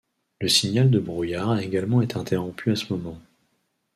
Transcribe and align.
Le 0.39 0.47
signal 0.47 0.89
de 0.89 0.97
brouillard 0.99 1.51
a 1.51 1.61
également 1.63 2.01
été 2.01 2.17
interrompu 2.17 2.71
à 2.71 2.75
ce 2.75 2.91
moment. 2.91 3.19